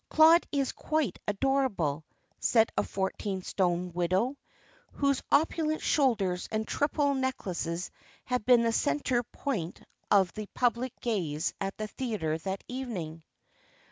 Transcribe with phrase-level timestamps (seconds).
[0.09, 2.03] "Claude is quite adorable,"
[2.39, 4.35] said a fourteen stone widow,
[4.93, 7.91] whose opulent shoulders and triple necklaces
[8.25, 9.79] had been the central point
[10.09, 13.21] of the public gaze at the theatre that evening.